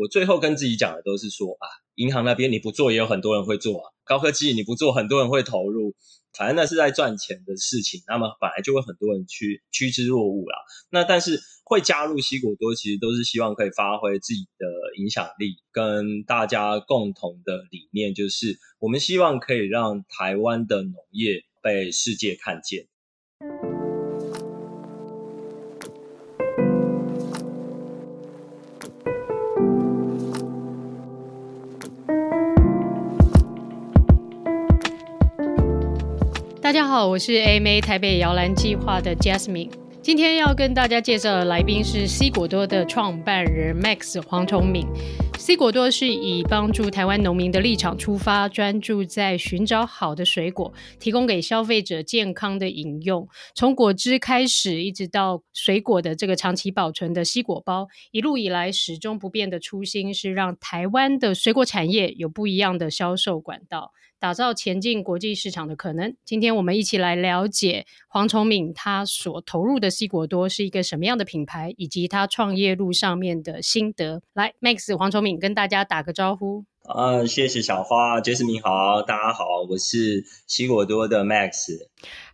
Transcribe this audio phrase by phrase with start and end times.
[0.00, 5.94] 我最后跟自己讲的都是说啊，银行那边你不做也有很多人会做啊，高科技你不做很多人会投入，
[6.32, 10.56] 反正那是在赚钱的事情，那么本来就会很多人去趋之若鹜啦。
[10.88, 14.66] 那但是会加入西果多，其实都是希望可以发挥自己的
[14.96, 22.86] 影响力，跟大家共同的理念，就是我们希望可以让台湾的农业被世界看见。
[37.00, 39.70] 好，我是 AMA 台北摇篮计划的 Jasmine。
[40.02, 44.86] 今天要跟大家介绍的来宾是西果多的创办人 Max 黄崇敏。
[45.40, 53.26] 西果多是以帮助台湾农民的立场出发，专注在寻找好的水果，提供给消费者健康的饮用。
[53.54, 63.92] 从果汁开始，一直到水果的这个长期保存的西果包，一路以来始终不变的初心是让台湾的水果产业有不一样的销售管道。
[64.18, 66.14] 打造前进国际市场的可能。
[66.26, 74.20] 今天我们一起来了解黄崇敏他所投入的西果多是一个什么样的品牌，以及他创业路上面的心得。
[74.34, 76.64] 来，Max 黄崇敏跟大家打个招呼。
[76.84, 81.78] 啊，谢谢小花，Jasmine 好，大家好，我是西果多的 Max。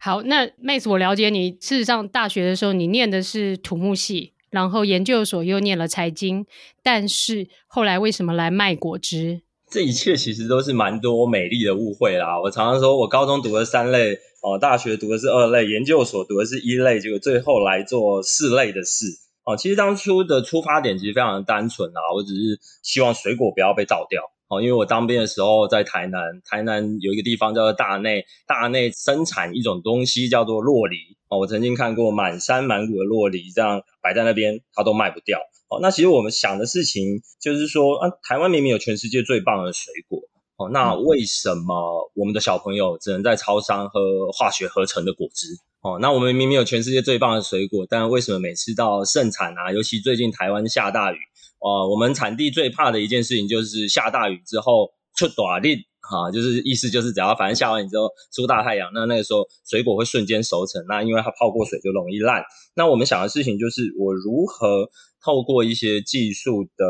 [0.00, 6.46] 好，那 Max 我了解你，事实上大学的时候你念的是土木系，然后研究所又念了财经，
[6.82, 9.42] 但是后来为什么来卖果汁？
[9.68, 12.40] 这一切其实都是蛮多美丽的误会啦。
[12.40, 19.06] 我常常说，我高中读的三类，哦，大学读的是二类，研究所读的是一类，结果最后来做四类的事。
[19.46, 24.20] 哦，其实当初的出发点其实非常的单纯啊，我只是希望水果不要被倒掉。
[24.48, 30.96] 哦，因为我当兵的时候在台南，台南有一个地方叫做大内，大内生产一种东西叫做洛梨。
[31.28, 35.40] 哦，我曾经看过满山满谷的洛梨这样摆在那边，它都卖不掉。
[35.68, 40.20] 哦，那其实我们想的事情就是说，啊，台湾明明有全世界最棒的水果，
[40.56, 45.48] 哦，那为什么我们的小朋友只能在超商喝化学合成的果汁？
[45.86, 51.18] 哦，那我们明明有全世界最棒的水果，但为什么每次到盛产啊，尤其最近台湾下大雨，
[51.60, 62.42] 哦，我们产地最怕的一件事情就是下大雨之后出大粒，哈，就是意思就是只要反正下完雨之后出大太阳，那那个时候水果会瞬间熟成，那因为它泡过水就容易烂。
[62.74, 64.90] 那我们想的事情就是我如何。
[65.24, 66.86] 透过一些技术的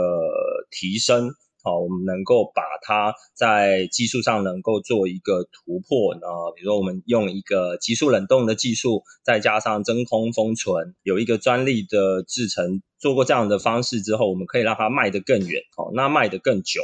[0.71, 1.31] 提升，
[1.67, 6.21] 好，我们能够把它在技术上能够做一个突破呢？
[6.55, 16.81] 比如说，我们用一个急速冷冻的技术，再加上真空封存，有一个专利的制成，做过这样的方式之后，我们可以让它卖得更远，好，那卖得更久。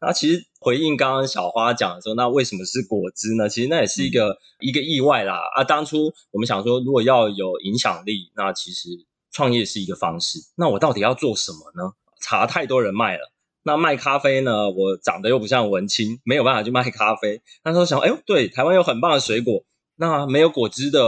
[0.00, 3.50] 那其实回应刚刚小花讲的时候，那为什么是果汁呢？
[3.50, 5.42] 其实那也是一个、嗯、一个意外啦。
[5.54, 8.88] 啊，当初我们想说，如果要有影响力，那其实。
[9.34, 11.94] 创业是一个方式，那我到底要做什么呢？
[12.20, 13.32] 茶太多人卖了，
[13.64, 14.68] 那卖咖啡呢？
[14.70, 17.40] 我长得又不像文青，没有办法去卖咖啡。
[17.64, 19.62] 那时候想，哎呦，对，台湾有很棒的水果，
[19.96, 21.00] 那没有果汁的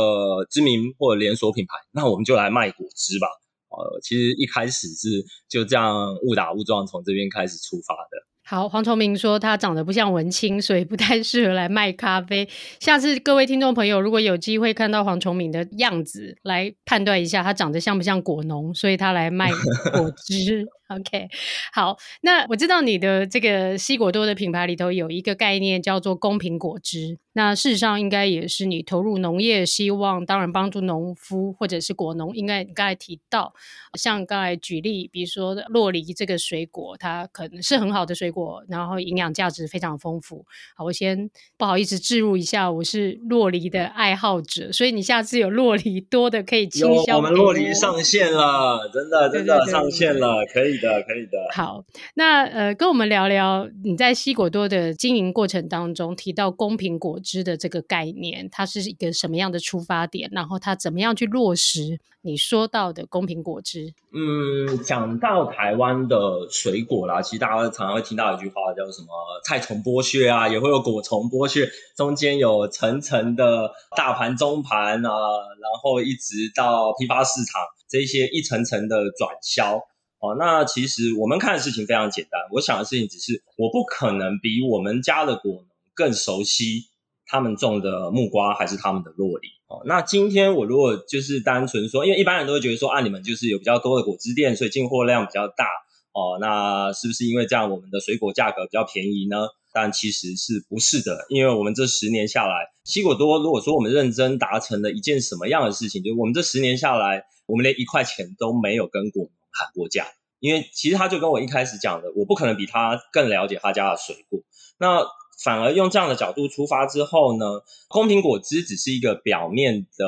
[0.48, 3.26] 知名或者连锁品牌，那我们就来卖果汁吧。
[3.70, 5.08] 呃，其实一开始是
[5.48, 8.24] 就这样误打误撞从这边开始出发的。
[8.46, 12.46] 好，黄崇明说他长得不像文青，所以不太适合来卖咖啡。
[12.78, 20.68] 下次各位听众朋友，如果有机会看到黄崇明的样子，来判断一下他长得像不像果农，所以他来卖果汁。
[20.94, 21.28] OK，
[21.72, 32.36] 好，那我知道你的这个西果多的品牌里头有一个概念叫做公平果汁，那事实上应该也是你投入农业，希望当然帮助农夫或者是果农。
[32.36, 33.54] 应该你刚才提到，
[33.94, 40.44] 像刚才举例，比如说洛梨这个水果，它可能是很好的水果，然后营养价值非常丰富。
[40.76, 47.16] 好，我先不好意思置入一下，我是洛梨的爱好者，所以你下次有洛梨多的可以倾销。
[47.16, 50.73] 我们洛梨上线了，真的真的上线了，可以。
[50.78, 51.38] 可以的，可以的。
[51.52, 60.28] 好，那呃，跟我们聊聊你在西果多的经营过程当中提到公平果汁的这个概念，它是一个什么样的出发点？
[60.32, 63.94] 然后它怎么样去落实你说到的公平果汁？
[64.12, 69.08] 嗯，讲到台湾的水果啦，其实大家常常会听到一句话叫什么
[69.44, 79.80] “菜虫剥削”啊，也会有果虫剥削，中间有层层的大盘、中盘啊，然后一直到批发市场这些一层层的转销。
[80.24, 82.40] 哦，那其实我们看的事情非常简单。
[82.50, 86.86] 我想的事情只是，我不可能比我们家的果农更熟悉
[87.26, 89.48] 他们种的木瓜还是他们的洛梨。
[89.66, 95.66] 哦，那今天我如果就是单纯说，因为一般人都会觉得说，啊，你们就是有比较多的果汁店，所以进货量比较大。
[96.12, 99.48] 哦，那是不是因为这样，我们的水果价格比较便宜呢？
[99.74, 102.54] 但其实是不是的，因为我们这十年下来，
[102.84, 110.06] 西果多如果说我们认真达成了一件什么样的事情，就是我们这十年下来，我们连一块钱都没有跟果喊过价，
[110.40, 114.40] 因为其实他就跟我一开始讲的，我不可能比他更了解他家的水果。
[114.78, 115.06] 那
[115.42, 117.44] 反而用这样的角度出发之后呢，
[117.88, 120.06] 空苹果汁只是一个表面的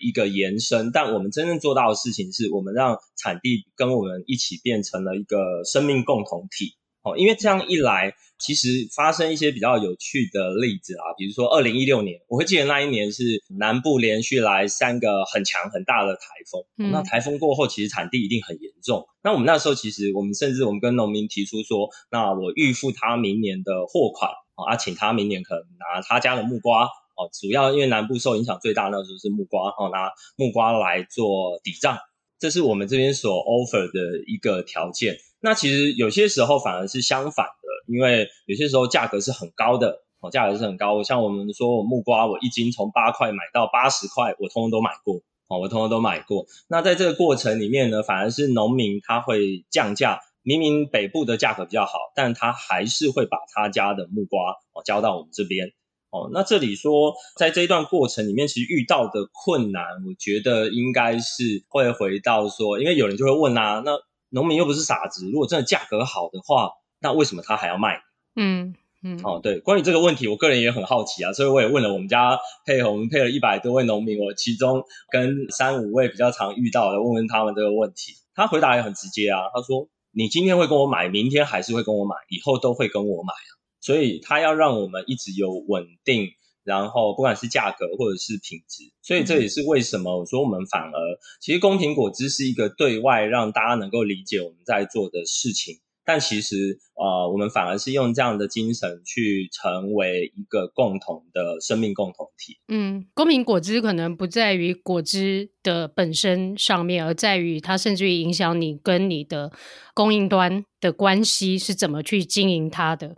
[0.00, 6.74] 一个延伸，但我们真正做到的事情是，我们让产地跟我们一起变成了一个生命共同体。
[7.02, 16.20] 哦，因为这样一来，其实发生一些比较有趣的例子啊，比如说二零一六年，我会记得那一年是南部连续来三个很强很大的台
[16.50, 19.06] 风，嗯，那台风过后，其实产地一定很严重。
[19.22, 31.98] 那我们那时候其实，我们甚至我们跟农民提出说，那我预付他明年的货款啊，请他明年可能拿他家的木瓜哦，主要因为南部受影响最大那时候是木瓜哦，拿木瓜来做抵账，
[32.38, 35.16] 这是我们这边所 offer 的一个条件。
[35.40, 37.57] 那其实有些时候反而是相反的，
[37.88, 41.02] 因为有些时候价格是很高的哦，价格是很高。
[41.02, 46.46] 像我们说我木瓜，我一斤从八块买到八十块，我通通都买过哦，我通通都买过。
[46.68, 55.72] 那在这个过程里面呢，反而是农民他会降价，明明北部的价格比较好，但他还是会把他家的木瓜哦交到我们这边
[56.10, 56.28] 哦。
[56.32, 63.92] 那这里说，在这一段过程里面，其实遇到的困难，我觉得应该是会回到说，因为有人就会问啊，那。
[64.30, 66.68] 农民又不是傻子，如果真的价格好的话，
[67.00, 68.00] 那为什么他还要卖？
[68.36, 83.50] 嗯嗯，哦对，关于这个问题，我个人也很好奇啊，所以我也问了我们家配合，我们配了一百多位农民，我其中跟三五位比较常遇到的，问问他们这个问题，他回答也很直接啊，他说：“你今天会跟我买，明天还是会跟我买，以后都会跟我买啊。”
[83.80, 86.28] 所以他要让我们一直有稳定。
[86.64, 90.98] 然后不管是价格或者是品质，所以这也是为什么我说我们反而
[91.40, 95.76] 其实公平果汁是一个对外让大家能够理解我们在做的事情，
[96.08, 102.56] 但其实呃我们反而是用这样的精神去成为一个共同的生命共同体。
[102.68, 109.52] 嗯，公民果汁可能不在于果汁的本身上面，而在于它甚至于影响你跟你的
[109.92, 113.16] 供应端的关系是怎么去经营它的。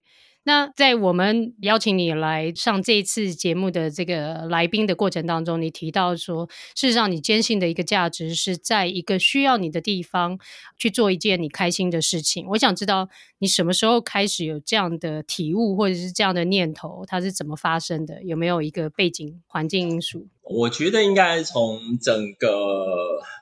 [0.50, 10.40] 那在我们邀请你来上这一次节目的这个来宾的过程当中，你提到说，事实上你坚信的一个价值是在一个需要你的地方
[10.76, 12.44] 去做一件你开心的事情。
[12.48, 13.08] 我想知道
[13.38, 18.20] 你什么时候开始有这样的体悟，或者是这样的念头，它是怎么发生的？
[18.24, 20.26] 有没有一个背景环境因素？
[20.42, 22.48] 我觉得应该从整个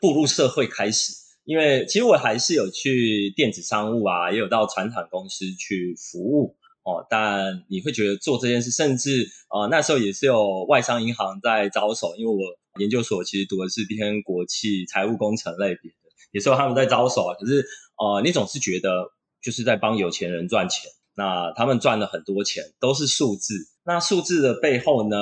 [0.03, 1.15] 步入社会开始，
[1.47, 6.58] 因为其实我还是有去电子商务啊，也有到传统公司去服务。
[6.89, 12.41] 哦，但你会觉得做这件事，甚至啊、呃，那时候也是有外商银行在招手，因为我
[12.81, 15.97] 研究所其实读的是偏国企财务工程类别的，
[16.33, 17.35] 也是有他们在招手啊。
[17.39, 17.67] 可是
[17.99, 19.13] 呃，你总是觉得
[19.43, 23.55] 就是在帮有钱人赚钱，那他们赚了很多钱，都是数字。
[23.85, 25.17] 那数字的背后呢，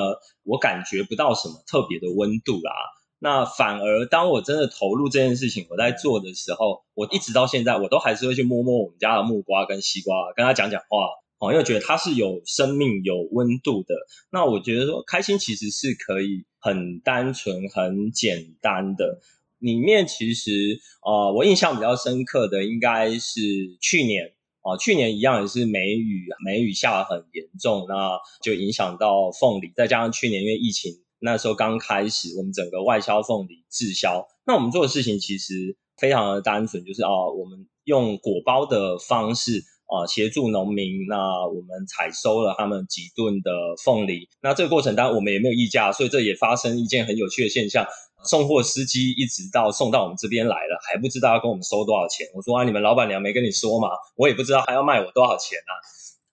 [0.44, 2.70] 我感觉不到什么特别的温度啦。
[3.18, 11.08] 那反而当我真的投入这件事情，我在做的时候，我一直到现在，我都还是会去摸摸我们家的木瓜跟西瓜，跟他讲讲话。
[11.38, 13.94] 哦，因为觉得它是有生命、有温度的。
[14.31, 19.21] 那我觉得说，开心其实是可以很单纯、很简单的。
[19.59, 23.41] 里面其实，呃，我印象比较深刻的应该是
[23.83, 29.73] 去年，啊、去年一样也是梅雨，梅雨下得很严重，那就影响到凤梨。
[29.77, 34.27] 再加上去年因为疫情，那时候刚开始，我们整个外销凤梨滞销。
[34.47, 39.62] 那我们做的事情其实非常的单纯，就是啊、呃，我们用果包的方式。
[39.87, 43.50] 啊，协助农民，那我们采收了他们几吨的
[43.85, 44.28] 凤梨。
[44.43, 47.87] 那这个过程当然我们也没有议价，所以这也发生一件很有趣的现象：
[48.25, 52.26] 送货司机一直到送到我们这边来了，还不知道要跟我们收多少钱。
[52.35, 53.88] 我说啊，你们老板娘没跟你说吗？
[54.16, 55.73] 我也不知道还要卖我多少钱啊。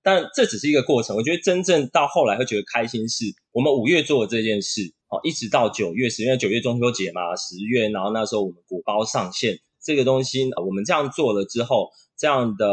[0.02, 11.92] 但这只是一个过程，我觉得真正到后来会觉得开心是，我们五月做的这件事，哦，一直到九月，是因为九月中秋节嘛，十月，然后那时候我们果包上线这个东西，我们这样做了之后。
[12.24, 12.66] 这样的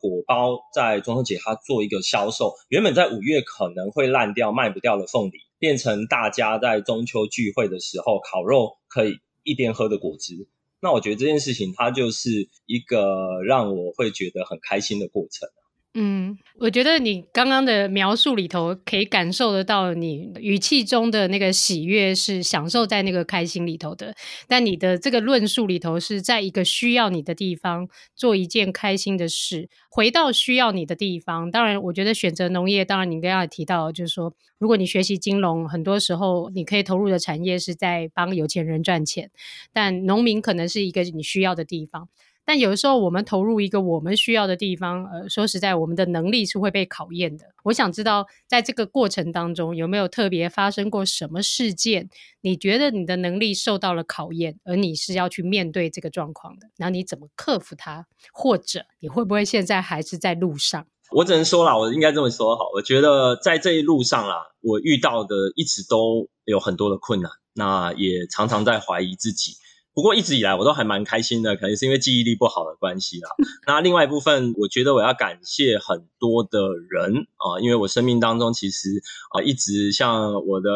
[0.00, 10.48] 果包在中秋节它做一个销售，原本在五月可能会烂掉卖不掉的凤梨，变成大家在中秋聚会的时候烤肉可以一边喝的果汁。
[10.80, 15.48] 那我觉得这件事情它就是一个让我会觉得很开心的过程。
[15.94, 24.14] 嗯，我觉得你刚刚的描述里头可以感受得到，你语气中的那个喜悦是享受在那个开心里头的。
[24.48, 31.50] 但你的这个论述里头是在一个需要你的地方做一件开心的事，回到需要你的地方。
[31.50, 39.30] 当然，我觉得选择农业，当然你刚刚也提到，就是说，如果你学习金融，很多时候你可以投入的产业是在帮有钱人赚钱，
[39.74, 42.08] 但农民可能是一个你需要的地方。
[42.44, 47.46] 但有的时候我们投入一个我们需要的地方，呃，说实在，我们的能力是会被考验的。
[47.64, 52.08] 我想知道，在这个过程当中，有没有特别发生过什么事件？
[52.40, 58.06] 你觉得你的能力受到了考验，而你是要去面对这个状况的，然后你怎么克服它？
[58.32, 60.86] 或者你会不会现在还是在路上？
[61.12, 62.64] 我只能说啦，我应该这么说好。
[62.74, 69.52] 我觉得在这一路上啦，我遇到的一直都有很多的困难，那也常常在怀疑自己。
[69.94, 73.28] 不过一直以来我都还蛮开心的，可能是因为记忆力不好的关系啦。
[73.66, 76.58] 那另外一部分，我觉得我要感谢很多的
[76.88, 80.70] 人啊，因为我生命当中其实啊一直像我的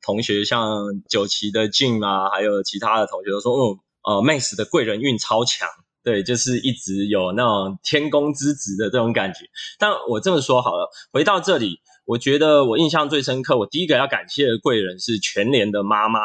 [0.00, 5.68] 同学，像九旗的 Jim 啊，还有其他的同学都说，哦，呃，Max 的贵人运超强，
[6.04, 9.40] 对，就是一直有那种天公之子的这种感觉。
[9.78, 16.20] 但我这么说好了，回到这里，我觉得我印象最深刻，我第一个要感谢的贵人是全联的妈妈。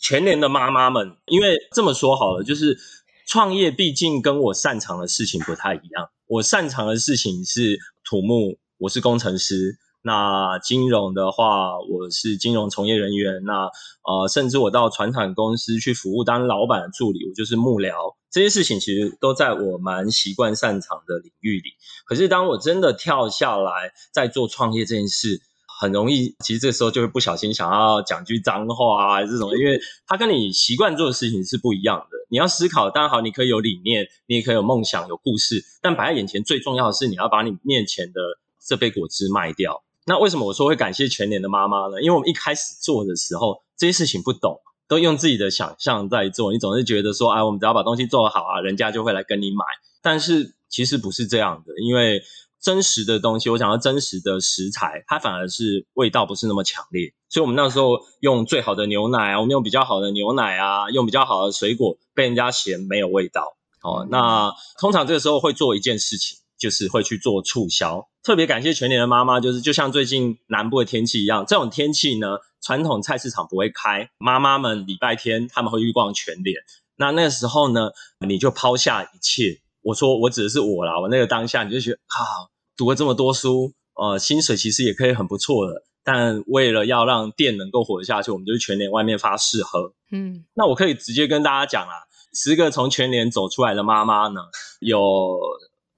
[0.00, 2.78] 全联的妈妈们，因为这么说好了，就是
[3.26, 6.08] 创业毕竟跟我擅长的事情不太一样。
[6.26, 9.78] 我擅长的事情是土木，我是工程师。
[10.02, 13.42] 那金融的话，我是金融从业人员。
[13.44, 13.64] 那
[14.02, 18.16] 呃，甚至我到传产公司去服务当老板的助理，我就是幕僚。
[18.30, 21.72] 这些事情其实都在我蛮习惯擅长的领域里。
[22.06, 25.42] 可是当我真的跳下来在做创业这件事，
[25.80, 32.18] 很容易，其实这时候就会不小心想要讲句脏话啊，这种，因为他跟你习惯做的事情是不一样的。
[32.28, 38.20] 你要思考，当然好，你可以有理念，你也可以有梦想、有故事，但摆在眼前最重要的是，你要把你面前的
[38.62, 39.82] 这杯果汁卖掉。
[40.04, 42.02] 那为什么我说会感谢全年的妈妈呢？
[42.02, 49.64] 因为我们一开始做的时候，这些事情不懂，都用自己的想象在做，你总是觉得说，哎，我们只要把东西做得好啊，人家就会来跟你买。
[50.02, 52.22] 但是其实不是这样的，因为。
[52.60, 57.12] 真实的东西，我讲到真实的食材，它反而是味道不是那么强烈。
[57.28, 63.56] 所以我们那时候用最好的牛奶啊，我们用比较好的牛奶啊，用比较好的水果，被人家嫌没有味道。
[63.82, 68.08] 哦，那通常这个时候会做一件事情，就是会去做促销。
[68.22, 76.56] 特别感谢全年的妈妈，就是就像最近南部的天气一样，这种天气呢，传统菜市场不会开，妈妈们礼拜天他们会去逛全联。
[76.96, 77.92] 那那个时候呢，
[78.26, 79.62] 你就抛下一切。
[79.82, 89.94] 我说我指的是我啦，我那个当下你就觉得啊，读了这么多书，呃，薪水其实也可以很不错的，但为了要让店能够活下去，我们就去全年外面发试喝。
[90.12, 94.40] 嗯，那我可以直接跟大家讲啦，十个从全年走出来的妈妈呢，
[94.80, 95.38] 有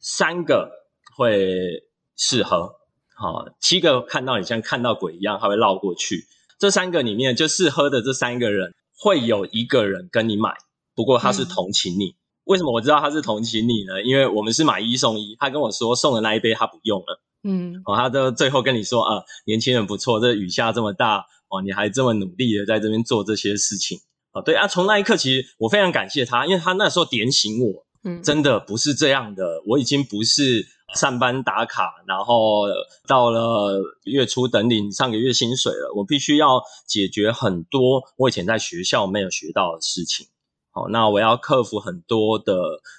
[0.01, 0.71] 三个
[1.17, 1.83] 会
[2.17, 2.77] 试喝，
[3.17, 6.27] 好，七个看到你像看到鬼一样，他会绕过去。
[6.59, 10.55] 这三个里面就试喝的这三个人，会有一个人跟你买，
[10.95, 12.11] 不过他是同情你。
[12.11, 14.03] 嗯为什么我知道他是同情你呢？
[14.03, 23.99] 因为我们是买一送一，他跟我说送的那一杯他不用了，嗯，哦，他都最后跟你说啊，年轻人不错，这雨下这么大，哦，你还这么努力的在这边做这些事情，
[24.33, 32.65] 哦，对啊，从那一刻其实我非常感谢他，因为他那时候点醒我，嗯，真的不是这样的，我已经不是上班打卡，然后
[33.07, 40.27] 到了月初等领上个月薪水了，我必须要解决很多我以前在学校没有学到的事情。
[40.75, 42.55] 好，那我要克服很多的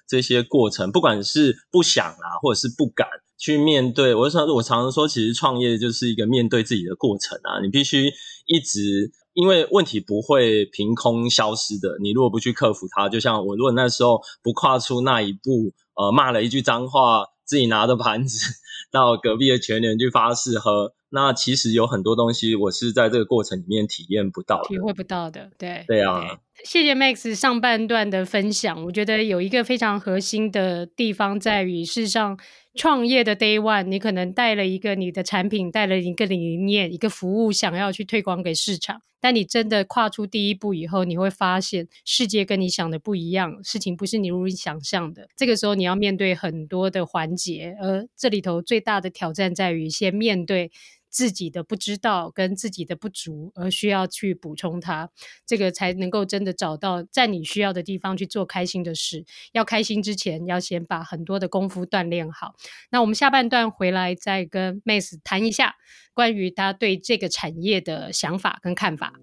[0.08, 4.14] 这些过程，不管是不想啊，或者是不敢去面对。
[4.14, 7.60] 我常我常常说，其实创业就是一个面对自己的过程啊。
[7.64, 8.12] 你必须
[8.46, 11.98] 一直，因为问题不会凭空消失的。
[12.00, 18.54] 你如果不去克服它，就像我如果那时候不跨出那一步，呃，骂了一句脏话，自己拿着盘子
[18.94, 20.94] 到隔壁的全联去发誓喝。
[21.10, 26.38] 那其实有很多东西，我是在这个过程里面体验不到的，体会不到的，对，对啊。
[26.62, 32.40] 谢谢 Max 上半段的分享，我觉得有一个非常核心的地方在于，事实上
[32.76, 45.28] 创业的 Day One，你可能带了一个你的产品，带了一个理念，一个服务，想要去推广给市场，但你真的跨出第一步以后，你会发现世界跟你想的不一样，事情不是你如你想象的。
[45.36, 50.72] 这个时候你要面对很多的环节，而这里头最大的挑战在于先面对。
[51.14, 55.12] 自己的不知道跟自己的不足，而需要去补充它，
[55.46, 59.24] 这个才能够真的找到在你需要的地方去做开心的事。
[59.52, 62.56] 要开心之前，要先把很多的功夫锻炼好。
[62.90, 65.76] 那我们下半段回来再跟 Max 谈一下
[66.16, 69.14] 关于他对这个产业的想法跟看法。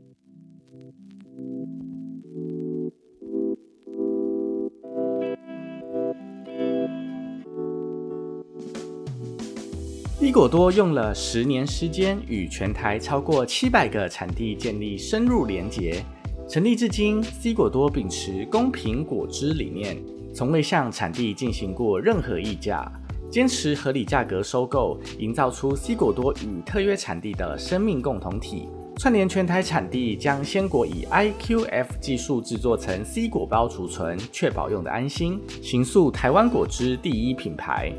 [10.20, 16.04] 西果多用了十年时间，与全台超过七百个产地建立深入连结。
[16.46, 19.96] 成立至今，西果多秉持公平果汁理念，
[20.34, 22.86] 从未向产地进行过任何溢价，
[23.30, 28.68] 坚持合理价格收购，营造出西果多与特约产地的生命共同体。
[28.98, 37.90] 串联全台产地，将鲜果以 IQF 技术制作成 C 果包储存，确保用的安心，形塑台湾果汁第一品牌。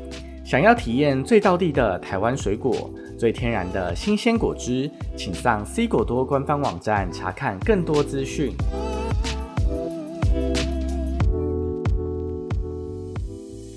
[0.44, 8.52] 想要体验最道地的台湾水果、最天然的新鲜果汁，请上 C 果多官方网站查看更多资讯。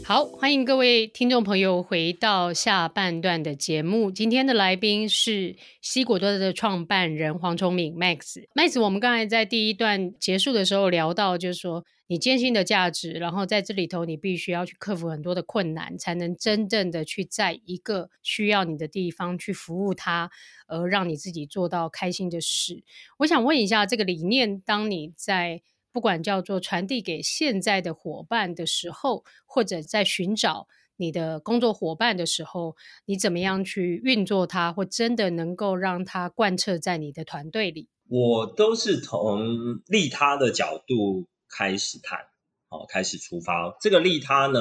[0.07, 4.11] 好，欢迎各位听众朋友回到下半段的节目。
[4.11, 8.45] 今天的来宾是西果多的创办人黄崇敏 Max。
[8.53, 20.29] Max，我们刚才在第一段结束的时候聊到，就是说你坚信的价值，然后在这里头你必须要去克服很多的困难，才能真正的去在一个需要你的地方去服务他，
[20.67, 22.83] 而让你自己做到开心的事。
[23.17, 25.63] 我想问一下，这个理念，当你在
[25.95, 32.75] 不管叫做传递给现在的伙伴的时候，或者在寻找你的工作伙伴的时候，
[33.05, 37.87] 你怎么样去运作它，或真的能够让它贯彻在你的团队里？
[38.09, 42.19] 我都是从利他的角度开始谈，
[42.67, 43.77] 好，开始出发。
[43.79, 44.59] 这个利他呢，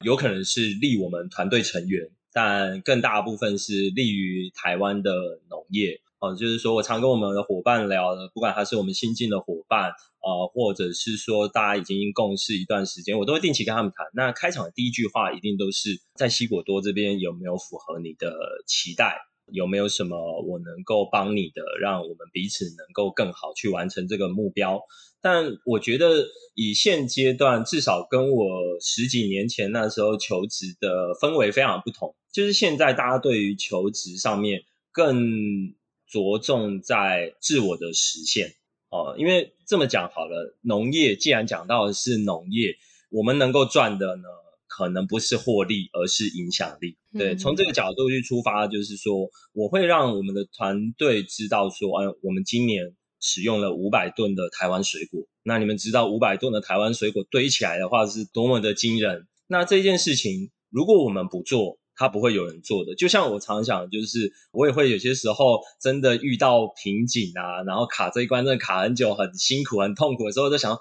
[0.00, 5.12] 有可能是利我们团队成员，但更大部分是利于台湾的
[5.48, 6.00] 农业。
[6.18, 9.92] 哦，就是说我常跟我们的伙伴聊的，不管他是我们新进的伙伴。
[10.26, 14.04] 呃，或者是说大家已经共事一段时间，我都会定期跟他们谈。
[14.12, 19.20] 那开场的第一句话一定都是在西果多这边有没有符合你的期待？
[19.52, 24.80] 有没有什么我能够帮你的，让我们彼此能够更好去完成这个目标？
[25.20, 28.48] 但我觉得以现阶段，至少跟我
[28.80, 35.76] 十几年前那时候求职的氛围非常不同，就是现在大家对于求职上面更
[36.08, 38.56] 着重在自我的实现。
[38.88, 42.76] 哦，因为这么讲好了，农业既然讲到的是农业，
[43.10, 44.22] 我们能够赚的呢，
[44.68, 46.96] 可能不是获利，而是影响力。
[47.12, 55.26] 对，嗯、从这个角度去出发，就是说，我会让我们的团队知道说，哎，我们今年使用了五百吨的台湾水果。
[55.42, 59.26] 那你们知道五百吨的台湾水果堆起来的话是多么的惊人。
[59.48, 70.78] 那这件事情，如果我们不做，他不会有人做的，就像我常想，就是我也会有些时候真的遇到瓶颈啊，然后卡这一关，真的卡很久，很辛苦，很痛苦的时候，就想啊，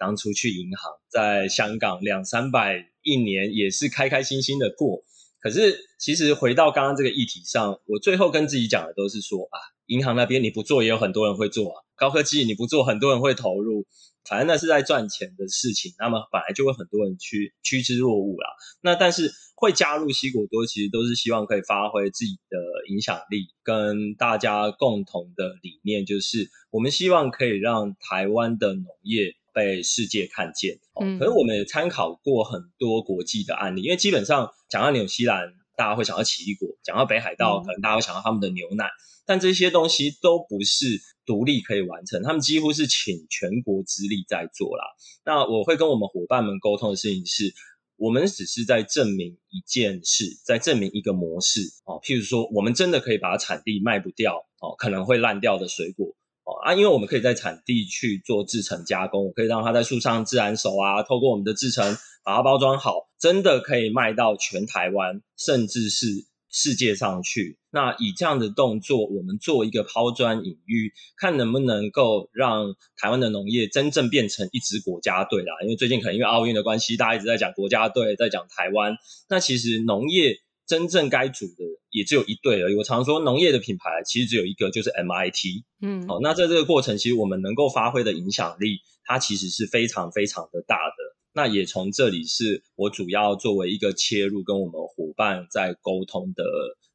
[0.00, 5.04] 当初去银行，在香港两三百一年也是开开心心的过。
[5.38, 13.86] 可是其实回到刚刚这个议题上，我最后跟自己讲的都是说啊，银行那边你不做，也有很多人会做啊，高科技你不做，很多人会投入。
[14.28, 18.48] 反正那是在赚钱的事情，那么本来就会很多人趋趋之若鹜啦。
[18.82, 22.58] 那但是会加入西果多，其实都是希望可以发挥自己的
[22.88, 30.78] 影响力，跟大家共同的理念，就是我们希望可以让台湾的农业被世界看见。
[31.00, 38.90] 嗯，可是我们也参考过很多国际的案例，因为基本上讲到纽西兰，大家会想到奇异果；讲到北海道，可能大家会想到他们的牛奶。
[39.26, 44.84] 但这些东西都不是独立可以完成，他们几乎是请全国之力在做啦。
[45.24, 47.52] 那我会跟我们伙伴们沟通的事情是，
[47.96, 52.00] 我们只是在证明一件事，在证明一个模式哦。
[52.00, 66.26] 譬如说，我们真的可以把产地卖不掉哦，可能会烂掉的水果哦啊，因为我们可以在产地去做制成加工，我可以让它在树上自然熟啊，透过我们的制成把它包装好，真的可以卖到全台湾，甚至是。
[66.56, 75.52] 世界上去，那以这样的动作，我们做一个抛砖引玉，看能不能够让台湾的农业真正变成一支国家队啦。
[75.62, 78.96] 因为最近可能因为奥运的关系，大家一直在讲国家队，在讲台湾。
[79.28, 80.34] 那其实农业
[80.66, 82.74] 真正该组的也只有一队而已。
[82.74, 85.62] 我常说农业的品牌其实只有一个，就是 MIT。
[85.82, 91.05] 嗯，好，那在这个过程，其实我们能够发挥的影响力，它其实是非常非常的大的。
[91.36, 96.42] 那也从这里是我主要作为一个切入，跟我们伙伴在沟通的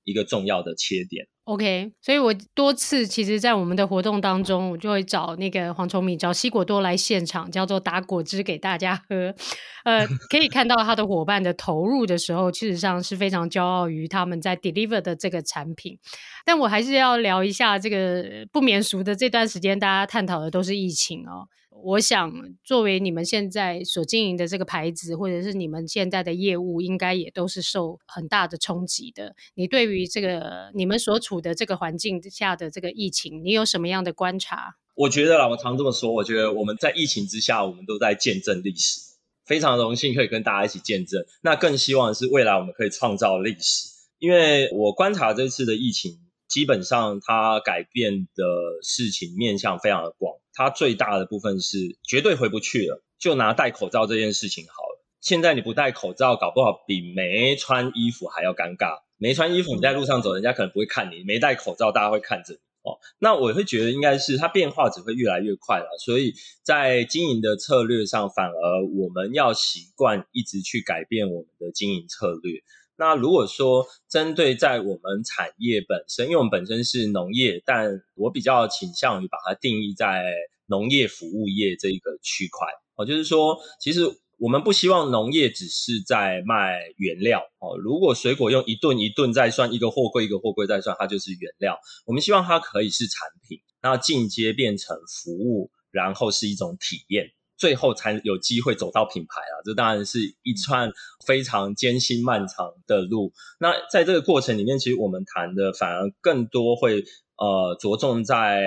[0.04, 1.28] 一个重要的切点。
[1.44, 9.36] OK，所以我多次其实，在我们的活动当中，我就会找那个黄崇敏，找西果多来现场，叫做打果汁给大家喝。
[9.84, 16.00] 呃， 可以看到他的伙伴的投入的时候，事实上是非常骄傲于他们在 deliver 的这个产品。
[16.46, 21.48] 但我还是要聊一下这个不免俗的这段时间，大家探讨的都是疫情哦。
[21.84, 22.32] 我想，
[22.63, 29.36] 作为你们现在所经营的这个牌子，或者是你们现在的业务，应该也都是受很大的冲击的。
[29.56, 34.76] 你对于这个你们所处的这个环境下的这个疫情，你有什么样的观察？
[34.96, 39.00] 我觉得啦，我常这么说，我觉得我们在疫情之下，我们都在见证历史，
[39.46, 41.26] 非常荣幸可以跟大家一起见证。
[41.41, 43.88] 那更希望是未来我们可以创造历史，
[44.20, 48.44] 因为我观察这次的疫情，基本上它改变的
[48.84, 50.36] 事情面向非常的广。
[50.54, 53.04] 它最大的部分是绝对回不去了。
[53.20, 59.02] 就拿戴口罩这件事情好了，现在你不戴口罩，搞不好比没穿衣服还要尴尬。
[59.18, 62.60] 没穿衣服你在路上走，人家可能不会看你；没戴口罩，大家会看着你。
[62.82, 66.34] 哦，那我会觉得应该是它变化只会越来越快了，所以
[66.64, 72.64] 在经营的策略上，反而我们要习惯一直去改变我们的经营策略。
[73.02, 80.24] 那如果说针对在我们产业本身，因为我们本身是农业，但我比较倾向于把它定义在
[80.68, 82.68] 农业服务业这一个区块。
[82.96, 84.02] 哦，就是说，其实。
[84.44, 87.78] 我们不希望农业只是在卖原料哦。
[87.78, 91.78] 如果水果用一吨一吨再算，一个货柜一个货柜再算，它就是原料。
[92.08, 97.30] 我们希望它可以是产品，然后进阶变成服务，然后是一种体验，
[97.62, 99.56] 最后才有机会走到品牌啊。
[99.63, 100.91] 这当然是一串
[101.28, 103.32] 非常艰辛漫长的路。
[103.60, 107.04] 那在这个过程里面，其实我们谈的反而更多会。
[107.41, 108.62] 呃，着重在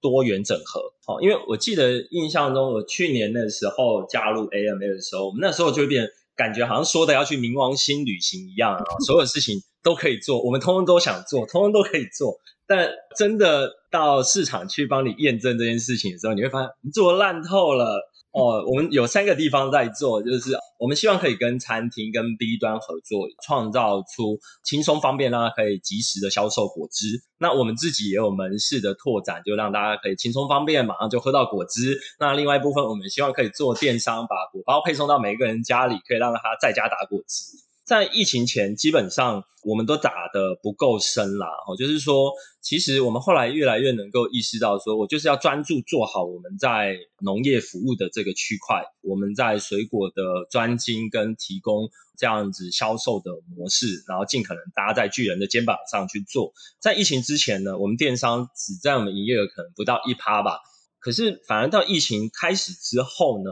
[0.00, 18.08] 多元整合，好，因为我记得印象中，我去年的时候加入 AMA 的时候，我们那时候就会变，感觉好像说的要去冥王星旅行一样啊， 所有事情都可以做，我们通通都想做，通通都可以做，但真的到市场去帮你验证这件事情的时候，你会发现你做烂透了。
[18.32, 27.22] 哦，我们有三个地方在做，就是我们希望可以跟餐厅、跟 B 端合作，创造出轻松方便，让它可以及时的销售果汁。
[27.38, 32.00] 那我们自己也有门市的拓展，就让大家可以轻松方便，马上就喝到果汁。
[32.18, 37.71] 那另外一部分，我们希望可以做电商，把果包配送到每一个人家里，可以让他在家打果汁。
[37.92, 41.46] 在疫情前，基本上我们都打得不够深啦。
[41.66, 56.54] 哦，就是说，其实我们后来越来越能够意识到，说我就是要专注做好我们在农业服务的这个区块，我们在水果的专精跟提供这样子销售的模式，然后尽可能搭在巨人的肩膀上去做。
[56.80, 60.60] 在疫情之前呢，我们电商只占我们营业额可能不到一趴吧，
[60.98, 63.50] 可是反而到疫情开始之后呢，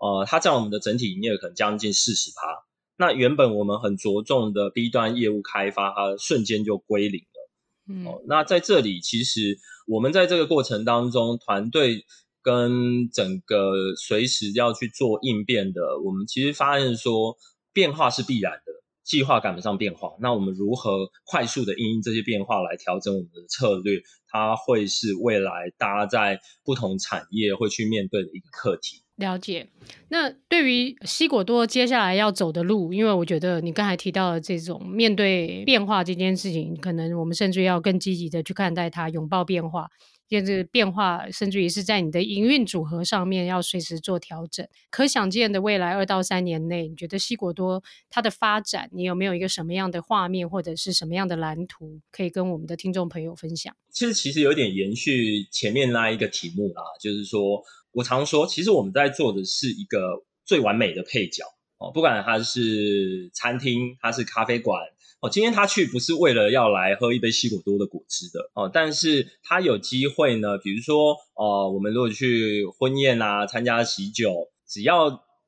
[0.00, 2.71] 呃，它占我们的整体营业额可能将近四十趴。
[3.02, 7.50] 那原本我们很着重的 B 端业务开发，它瞬间就归零了。
[7.88, 12.04] 嗯，哦，那在这里，其实我们在这个过程当中，团队
[12.44, 17.36] 跟整个随时要去做应变的，我们其实发现说，
[17.72, 20.10] 变化是必然的，计划赶不上变化。
[20.20, 24.00] 那我们如何快速的因应这些变化来调整我们的策略？
[24.28, 29.02] 它会是未来大家在不同产业会去面对的一个课题。
[29.22, 29.66] 了解。
[30.08, 39.88] 那对于西果多接下来要走的路，因为我觉得你刚才提到的这种面对变化这件事情，可能我们甚至要更积极的去看待它，拥抱变化。
[40.28, 44.66] 就是变化，甚至于是在你的营运组合上面要随时做调整。
[44.88, 53.76] 可想见的未来二到三年内，你觉得西果多它的发展，你有没有一个什么样的画面，或者是什么样的蓝图，可以跟我们的听众朋友分享？
[53.90, 57.62] 其实，其实有点延续前面那一个题目啦，就是说。
[57.92, 61.44] 我常说，其实我们在做的是一个最完美的配角
[61.78, 64.80] 哦，不管它是餐厅，它是咖啡馆
[65.20, 75.04] 哦，今天他去不是为了要来喝一杯西果多的果汁的哦，但是他有机会呢，比如说呃，我们如果去婚宴啊，参加喜酒，只要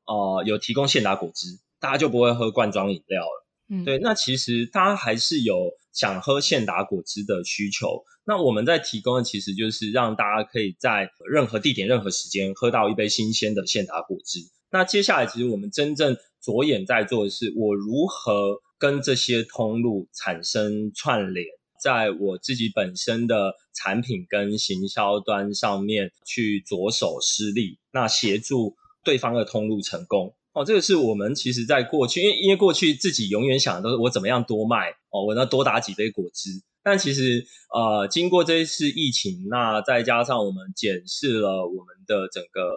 [0.06, 3.46] 呃有提供现打果汁，大家就不会喝罐装饮料了。
[3.70, 8.04] 嗯，对，那其实大家还是有想喝现打果汁的需求。
[8.26, 14.40] 那我们在提供的其实就是让大家可以在任何地点、任何时间喝到一杯新鲜的现打果汁。
[14.70, 21.46] 那接下来，其实我们真正着眼在做的是，我如何跟这些通路产生串联，
[21.80, 30.34] 在我自己本身的产品跟行销端上面去着手施力，那协助对方的通路成功。
[30.54, 36.50] 哦，这个是我们其实在过去，因为因为过去自己永远想的都是我怎么样多卖哦，我要多打几杯果汁。
[36.84, 42.70] 但其实，呃，经过这一次疫情，那再加上我们检视了我们的整个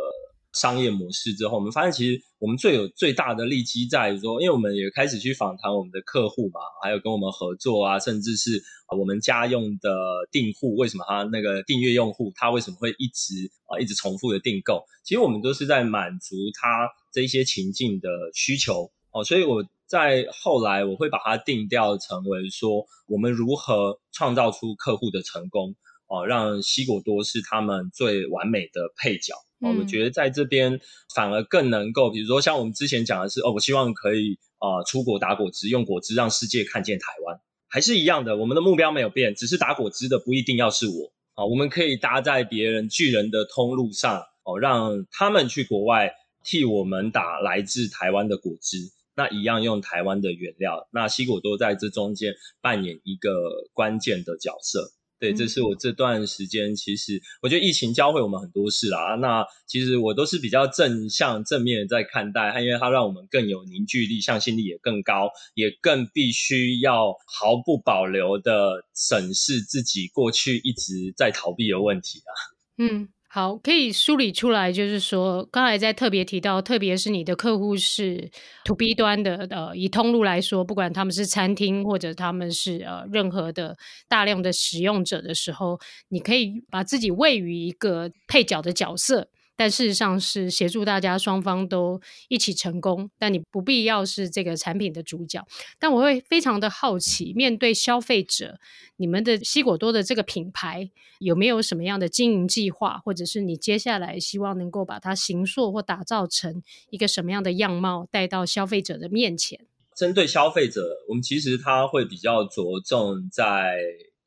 [0.54, 8.64] 商业模式之后，我们发现其实我们最有最大的利基在于说，因为我们也开始去访谈我们的客户嘛，还有跟我们合作啊，甚至是
[8.98, 9.92] 我们家用的
[10.32, 14.86] 订户，为什么他那个订阅用户他为什么会一直啊一直重复的订购？
[15.04, 19.66] 其实我们都是在满足他这些情境的需求哦，所以我。
[19.88, 25.76] 在后来，我会把它定调成为说，我们如何创造出客户的成功
[26.08, 29.34] 哦，让西果多是他们最完美的配角。
[29.60, 30.80] 哦，我觉得在这边
[31.16, 48.92] 反而更能够，比如说像我们之前讲的是，哦，我希望可以啊出国打果汁，用果汁让世界看见台湾，还是一样的，我们的目标没有变，只是打果汁的不一定要是我啊，我们可以搭在别人巨人的通路上哦，让他们去国外替我们打来自台湾的果汁。
[49.18, 53.32] 那一样用台湾的原料，那西果都在这中间扮演一个
[53.74, 54.94] 关键的角色。
[55.20, 59.16] 对，这是我这段时间，其实我觉得疫情教会我们很多事啦。
[59.16, 72.32] 那其实我都是比较正向、正面的在看待，因为它让我们更有凝聚力，向心力也更高，也更必须要毫不保留的审视自己过去一直在逃避的问题啊。
[72.78, 73.10] 嗯。
[73.38, 78.32] 好，可以梳理出来，就是说，刚才在特别提到，特别是你的客户是
[78.66, 83.78] To B 端的，呃，以通路来说，不管他们是餐厅或者他们是呃任何的
[84.10, 89.28] 大量的使用者的时候，你可以把自己位于一个配角的角色。
[89.58, 95.44] 但事实上是协助大家双方都一起成功，但你不必要是这个产品的主角。
[95.80, 98.60] 但我会非常的好奇，面对消费者，
[98.98, 109.60] 你们的西果多的这个品牌有没有什么样的经营计划，或者是你接下来希望能够把它形塑或打造成一个什么样的样貌，带到消费者的面前？
[109.96, 113.80] 针对消费者，我们其实它会比较着重在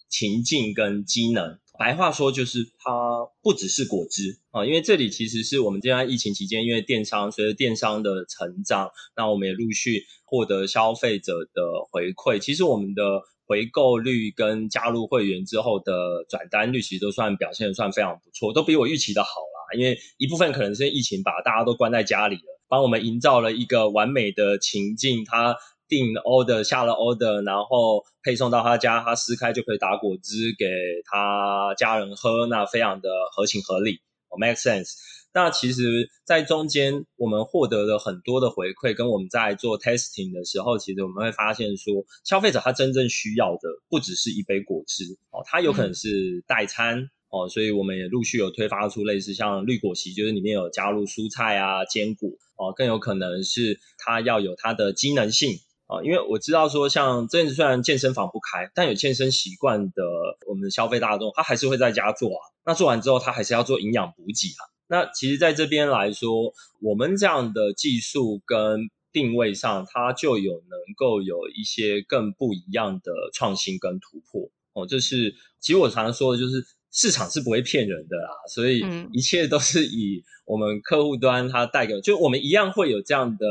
[0.08, 1.59] 情境跟机能。
[1.80, 12.38] 白话说就是它不只是果汁啊，因为这里其实是我们现在疫情期间，因为电商随着电商的成长，那我们也陆续获得消费者的回馈。
[12.38, 19.78] 其实我们的回购率跟加入会员之后的转单率，其实都算表现算非常不错，都比我预期的好啦。
[19.78, 25.24] 因为一部分可能是疫情把大家都关在家里了，帮我们营造了一个完美的情境。
[25.24, 25.56] 它
[25.90, 30.66] 订 order 下了 order，然后配送到他家，他撕开就可以打果汁给
[31.04, 33.98] 他家人喝，那非常的合情合理，
[34.30, 34.92] 哦，make sense。
[35.32, 55.60] 那其实，在中间我们获得了很多的回馈，跟我们在做 testing 的时候，其实我们会发现说，消费者他真正需要的不只是一杯果汁哦，他有可能是代餐、嗯、哦，所以我们也陆续有推发出类似像绿果昔，就是里面有加入蔬菜啊、坚果哦，更有可能是他要有它的机能性。
[55.90, 60.04] 啊，因为我知道说，像这阵子虽然健身房不开，但有健身习惯的
[60.46, 62.40] 我们的消费大众，他还是会在家做啊。
[62.64, 64.62] 那做完之后，他还是要做营养补给啊。
[64.86, 74.48] 那其实在这边来说，我们这样的技术跟定位上，它就有能够有一些更不一样的创新跟突破。
[74.74, 83.44] 哦，这是其实我常常说的就是市场是不会骗人的啦，所以一切都是以我们客户端它带给，就我们一样会有这样的。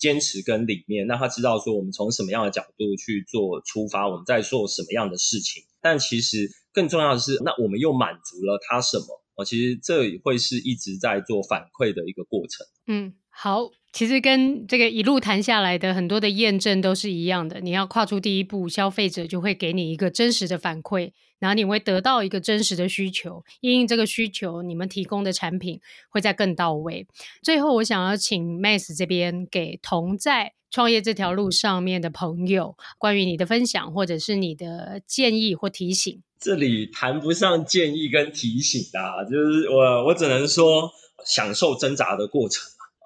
[0.00, 5.62] 坚持跟理念，让他知道说我们从什么样的角度去做出发，我们在做什么样的事情。
[5.80, 9.22] 但其实更重要的是，那我们又满足了他什么？
[9.36, 12.66] 哦，其实这会是一直在做反馈的一个过程。
[12.86, 17.60] 嗯，好，其实跟这个一路谈下来的很多的验证都是一样的。
[17.60, 21.12] 你要跨出第一步，消费者就会给你一个真实的反馈。
[21.40, 27.04] 然后你会得到一个真实的需求，因应这个需求，你们提供的产品会再更到位。
[27.42, 36.22] 最后，我想要请 Max 这边给同在创业这条路上面的朋友，关于你的分享或者是你的建议或提醒。
[36.38, 40.90] 这里谈不上建议跟提醒啊，就是我我只能说
[41.26, 42.62] 享受挣扎的过程，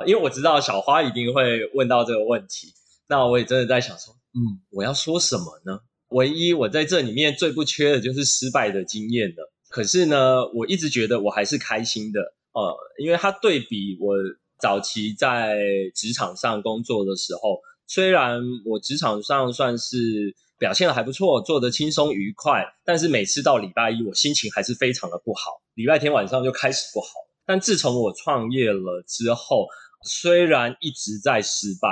[0.06, 2.74] 因为我知道小花一定会问到这个问题，
[3.08, 5.80] 那我也真的在想说，嗯，我要说什么呢？
[6.14, 9.52] 唯一我在这里面最不缺的就是失败的经验了。
[9.68, 12.20] 可是呢，我一直觉得我还是开心的，
[12.52, 14.14] 呃，因为它对比我
[14.60, 15.58] 早期在
[15.92, 27.08] 职场上工作的时候，虽然我职场上算是表现得还不错，做得轻松愉快，但是每次到礼拜一，我心情还是非常的不好，礼拜天晚上就开始不好。
[27.44, 29.66] 但自从我创业了之后，
[30.04, 31.88] 虽然一直在失败。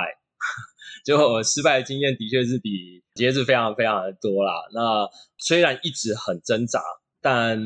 [1.03, 4.53] 就我失败的经验的确是比节制非常非常的多啦。
[4.73, 6.81] 那虽然一直很挣扎，
[7.21, 7.61] 但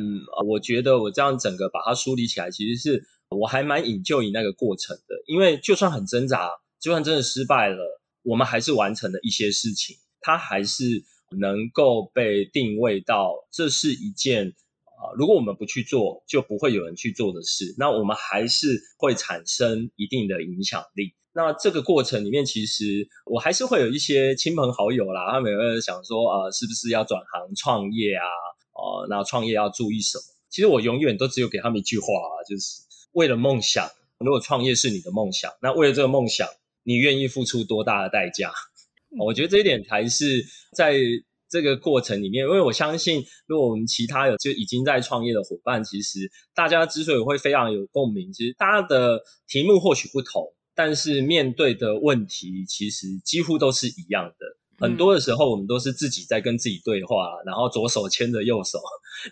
[0.47, 5.15] 我觉得我这样整个把它梳理起来，其实是我还蛮 enjoy 那个过程的。
[5.27, 9.97] 因为就算很挣扎，就算真的失败了，我们还是完成了一些事情。
[10.19, 10.83] 它还是
[11.39, 14.53] 能够被定位到这是一件
[14.97, 17.75] 啊，如果我们不去做，就不会有人去做的事。
[17.77, 21.13] 那我们还是会产生一定的影响力。
[21.33, 28.25] 那这个过程里面，其实我还是会有一些亲朋好友啦，他们有想说，呃，是不是要转行创业啊？
[28.73, 30.23] 哦、那创业要注意什么？
[30.49, 32.81] 其实我永远都只有给他们一句话啊，就是
[33.11, 33.87] 为了梦想。
[34.19, 36.47] 如果创业是你的梦想，那为了这个梦想，
[36.81, 38.51] 你愿意付出多大的代价？
[39.19, 40.43] 我觉得这一点才是
[40.75, 40.95] 在
[41.49, 50.53] 这个过程里面，因为我相信，如果我们其他有就已经在创业的伙伴，其实大家之所以会非常有共鸣，其实大家的题目或许不同。
[50.75, 54.45] 但是面对的问题其实几乎都是一样的。
[54.77, 58.77] 很多的时候，我们都是自己在跟自己对话，然后左手牵着右手，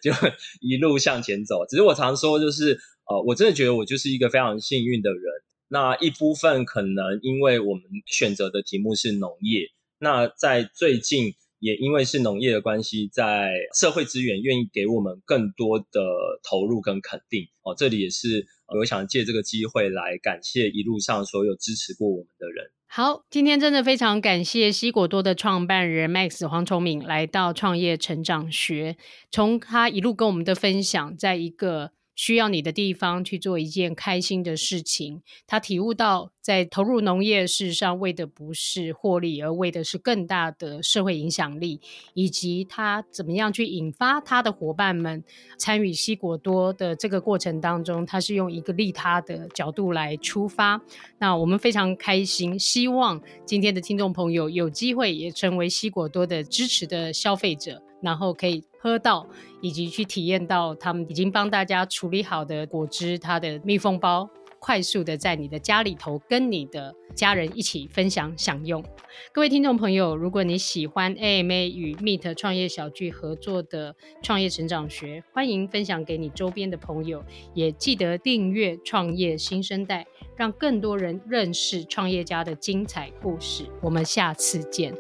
[0.01, 0.12] 就
[0.60, 1.63] 一路向前走。
[1.69, 5.21] 只是我常说，就是呃，我真的觉得我就是一个非常幸运的人。
[5.67, 15.99] 那一部分可能因为我们选择的题目是农业，那在最近也因为是农业的关系，在社会资源愿意给我们更多的
[16.47, 17.73] 投入跟肯定哦。
[17.75, 22.69] 这里也是我想借这个机会来感谢一路上所有支持过我们的人。
[22.86, 28.95] 好，今天真的非常感谢西果多的创办人 Max 黄崇敏来到创业成长学，
[29.32, 31.94] 从他一路跟我们的分享，在一个。
[32.15, 35.21] 需要你的地方去做一件开心的事情。
[35.45, 41.82] 他体悟到，在投入农业，事实上为的不是获利，而为的是更大的社会影响力，
[42.13, 45.23] 以及他怎么样去引发他的伙伴们
[45.58, 50.82] 参与西果多的这个过程当中，他是用一个利他的角度来出发。
[51.19, 57.82] 那我们非常开心，希望今天的听众朋友有机会也成为西果多的支持的消费者。
[58.06, 59.28] 然后可以喝到，
[59.62, 68.84] 以及去体验到他们已经帮大家处理好的果汁，它的密封包，快速的在你的家里头跟你的家人一起分享享用。
[69.32, 77.24] 各位听众朋友，如果你喜欢 AMA 与 Meet 创业小聚合作的创业成长学，欢迎分享给你周边的朋友，
[77.56, 83.63] 也记得订阅创业新生代，让更多人认识创业家的精彩故事。
[83.82, 84.94] 我们下次见。